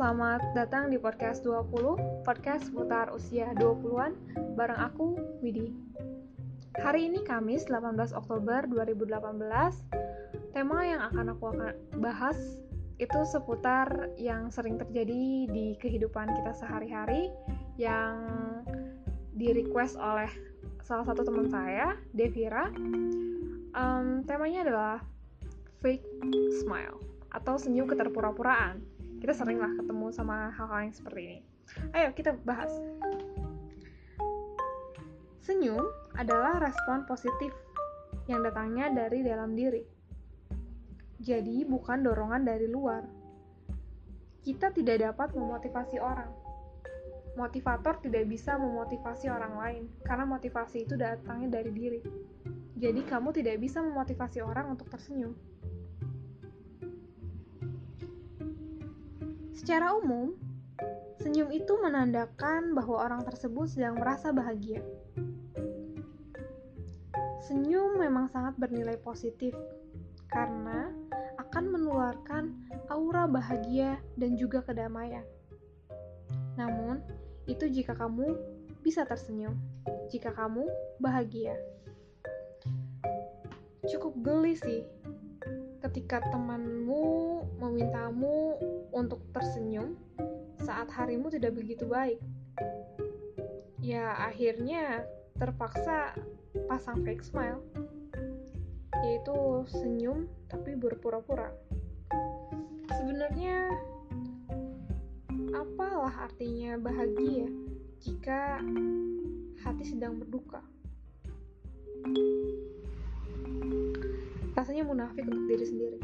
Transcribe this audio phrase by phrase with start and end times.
[0.00, 4.16] selamat datang di podcast 20, podcast seputar usia 20-an,
[4.56, 5.12] bareng aku,
[5.44, 5.76] Widi.
[6.80, 9.12] Hari ini Kamis, 18 Oktober 2018,
[10.56, 12.64] tema yang akan aku akan bahas
[12.96, 17.28] itu seputar yang sering terjadi di kehidupan kita sehari-hari
[17.76, 18.24] yang
[19.36, 20.32] di request oleh
[20.80, 22.72] salah satu teman saya, Devira.
[23.76, 24.96] Um, temanya adalah
[25.84, 26.08] fake
[26.64, 26.96] smile
[27.36, 28.80] atau senyum keterpura-puraan
[29.20, 31.38] kita sering lah ketemu sama hal-hal yang seperti ini.
[31.92, 32.72] Ayo kita bahas.
[35.44, 35.84] Senyum
[36.16, 37.52] adalah respon positif
[38.24, 39.84] yang datangnya dari dalam diri.
[41.20, 43.04] Jadi bukan dorongan dari luar.
[44.40, 46.32] Kita tidak dapat memotivasi orang.
[47.36, 52.00] Motivator tidak bisa memotivasi orang lain karena motivasi itu datangnya dari diri.
[52.80, 55.36] Jadi kamu tidak bisa memotivasi orang untuk tersenyum
[59.60, 60.32] Secara umum,
[61.20, 64.80] senyum itu menandakan bahwa orang tersebut sedang merasa bahagia.
[67.44, 69.52] Senyum memang sangat bernilai positif
[70.32, 70.88] karena
[71.36, 72.56] akan menularkan
[72.88, 75.28] aura bahagia dan juga kedamaian.
[76.56, 77.04] Namun,
[77.44, 78.40] itu jika kamu
[78.80, 79.60] bisa tersenyum,
[80.08, 80.64] jika kamu
[81.04, 81.60] bahagia.
[83.84, 84.88] Cukup geli sih
[85.80, 88.60] ketika temanmu memintamu
[88.92, 89.96] untuk tersenyum
[90.60, 92.20] saat harimu tidak begitu baik.
[93.80, 95.08] Ya, akhirnya
[95.40, 96.12] terpaksa
[96.68, 97.64] pasang fake smile,
[99.00, 101.48] yaitu senyum tapi berpura-pura.
[102.92, 103.72] Sebenarnya,
[105.56, 107.48] apalah artinya bahagia
[108.04, 108.60] jika
[109.64, 110.60] hati sedang berduka?
[114.54, 116.00] Rasanya munafik untuk diri sendiri.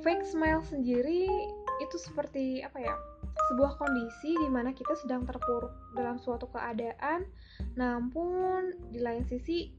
[0.00, 1.26] Fake smile sendiri
[1.82, 2.94] itu seperti apa ya?
[3.52, 7.26] Sebuah kondisi di mana kita sedang terpuruk dalam suatu keadaan
[7.76, 9.70] namun di lain sisi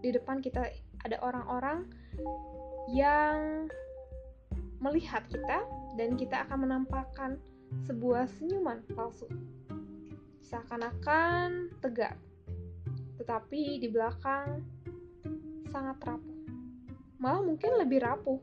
[0.00, 0.68] di depan kita
[1.02, 1.86] ada orang-orang
[2.90, 3.66] yang
[4.82, 5.62] melihat kita
[5.94, 7.38] dan kita akan menampakkan
[7.86, 9.26] sebuah senyuman palsu.
[10.46, 12.18] Seakan-akan tegak
[13.22, 14.66] tetapi di belakang
[15.72, 16.36] sangat rapuh.
[17.16, 18.38] Malah mungkin lebih rapuh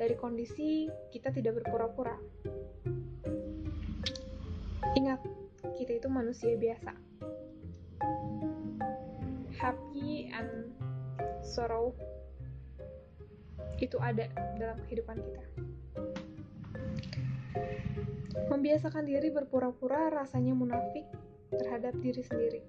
[0.00, 2.16] dari kondisi kita tidak berpura-pura.
[4.96, 5.20] Ingat,
[5.76, 6.96] kita itu manusia biasa.
[9.60, 10.72] Happy and
[11.44, 11.92] sorrow
[13.76, 15.44] itu ada dalam kehidupan kita.
[18.48, 21.04] Membiasakan diri berpura-pura rasanya munafik
[21.52, 22.62] terhadap diri sendiri.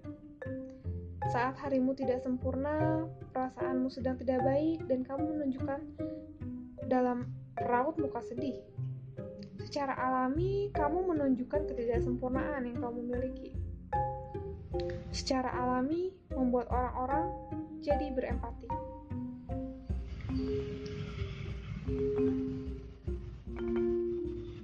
[1.32, 5.78] Saat harimu tidak sempurna, perasaanmu sedang tidak baik, dan kamu menunjukkan
[6.90, 7.30] dalam
[7.70, 8.58] raut muka sedih.
[9.62, 13.54] Secara alami, kamu menunjukkan ketidaksempurnaan yang kamu miliki.
[15.14, 17.30] Secara alami, membuat orang-orang
[17.86, 18.70] jadi berempati.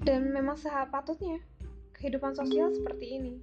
[0.02, 1.38] Dan memang sepatutnya
[1.94, 3.34] kehidupan sosial seperti ini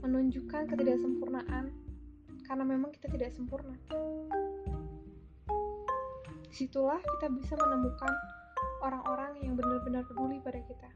[0.00, 1.83] menunjukkan ketidaksempurnaan
[2.44, 3.76] karena memang kita tidak sempurna.
[6.44, 8.12] Di situlah kita bisa menemukan
[8.84, 10.90] orang-orang yang benar-benar peduli pada kita.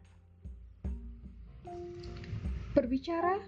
[2.76, 3.40] Berbicara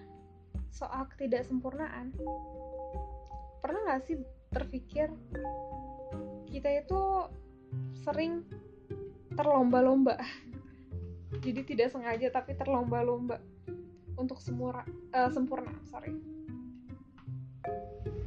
[0.73, 2.17] soal ketidaksempurnaan,
[3.61, 4.17] pernah gak sih
[4.51, 5.13] terpikir
[6.51, 7.01] kita itu
[8.03, 8.43] sering
[9.37, 10.19] terlomba-lomba?
[11.45, 13.39] Jadi tidak sengaja tapi terlomba-lomba
[14.19, 14.83] untuk semua
[15.15, 16.40] uh, sempurna sorry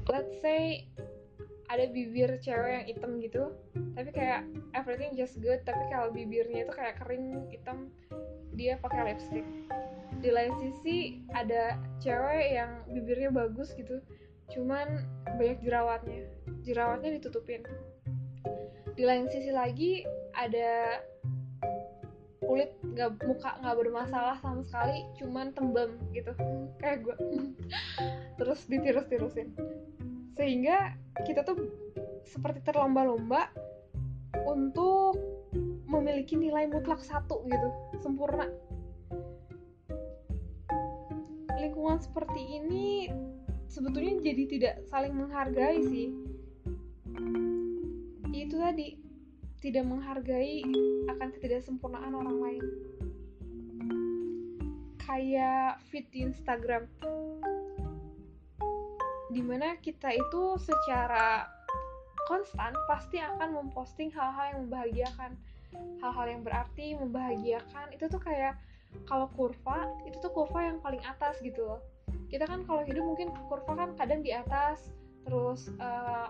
[0.10, 0.88] let's say
[1.72, 3.50] ada bibir cewek yang hitam gitu
[3.98, 4.46] tapi kayak
[4.78, 7.90] everything just good tapi kalau bibirnya itu kayak kering hitam
[8.54, 9.46] dia pakai lipstick.
[10.22, 14.00] Di lain sisi ada cewek yang bibirnya bagus gitu
[14.54, 15.02] cuman
[15.40, 16.30] banyak jerawatnya.
[16.62, 17.66] Jerawatnya ditutupin.
[18.94, 20.06] Di lain sisi lagi
[20.38, 21.02] ada
[22.48, 26.32] kulit nggak muka nggak bermasalah sama sekali cuman tembem gitu.
[26.82, 27.16] Kayak gue
[28.40, 29.54] terus ditirus-tirusin.
[30.34, 30.98] Sehingga
[31.28, 31.58] kita tuh
[32.24, 33.52] seperti terlomba-lomba
[34.48, 35.20] untuk
[35.86, 37.70] memiliki nilai mutlak satu gitu
[38.02, 38.50] sempurna.
[41.62, 43.08] Lingkungan seperti ini
[43.70, 46.10] sebetulnya jadi tidak saling menghargai sih.
[48.34, 49.03] Itu tadi
[49.64, 50.60] tidak menghargai
[51.08, 52.64] akan ketidaksempurnaan orang lain.
[55.00, 56.84] Kayak feed di Instagram.
[59.32, 61.48] Di mana kita itu secara
[62.28, 65.32] konstan pasti akan memposting hal-hal yang membahagiakan.
[66.04, 67.96] Hal-hal yang berarti membahagiakan.
[67.96, 68.60] Itu tuh kayak
[69.08, 71.80] kalau kurva itu tuh kurva yang paling atas gitu loh.
[72.28, 74.92] Kita kan kalau hidup mungkin kurva kan kadang di atas
[75.24, 76.28] terus uh,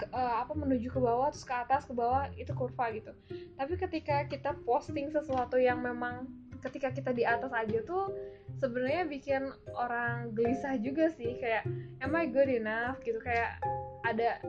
[0.00, 3.12] ke, uh, apa menuju ke bawah terus ke atas ke bawah itu kurva gitu.
[3.60, 6.24] Tapi ketika kita posting sesuatu yang memang
[6.64, 8.12] ketika kita di atas aja tuh
[8.60, 11.36] sebenarnya bikin orang gelisah juga sih.
[11.36, 11.68] Kayak
[12.00, 13.04] am I good enough?
[13.04, 13.20] gitu.
[13.20, 13.60] Kayak
[14.08, 14.40] ada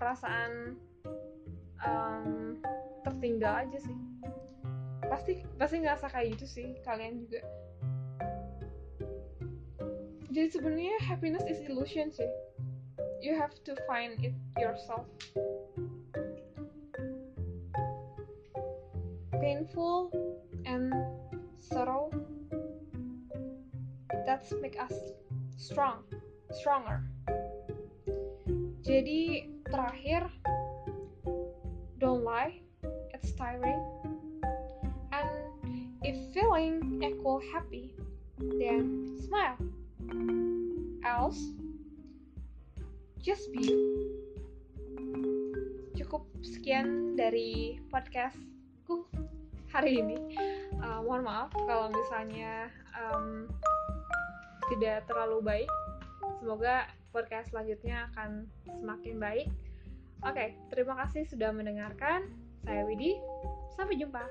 [0.00, 0.80] perasaan
[1.84, 2.56] um,
[3.04, 3.96] tertinggal aja sih.
[5.04, 7.44] Pasti pasti ngerasa kayak gitu sih kalian juga.
[10.34, 12.26] Jadi sebenarnya happiness is illusion sih
[13.24, 15.06] you have to find it yourself.
[19.40, 20.12] Painful
[20.66, 20.92] and
[21.58, 22.10] sorrow
[24.26, 24.92] that's make us
[25.56, 26.04] strong
[26.52, 27.00] stronger.
[28.84, 30.28] Jadi terakhir
[31.96, 32.60] don't lie
[33.16, 33.80] it's tiring.
[35.16, 35.32] And
[36.04, 37.96] if feeling equal happy
[38.60, 39.56] then smile.
[41.04, 41.40] Else
[43.24, 43.80] just be you
[45.96, 49.08] cukup sekian dari podcastku
[49.72, 50.20] hari ini
[50.84, 53.48] uh, mohon maaf kalau misalnya um,
[54.72, 55.70] tidak terlalu baik.
[56.40, 58.48] Semoga podcast selanjutnya akan
[58.80, 59.48] semakin baik.
[60.24, 62.32] Oke, terima kasih sudah mendengarkan.
[62.64, 63.20] Saya Widi.
[63.76, 64.24] Sampai jumpa.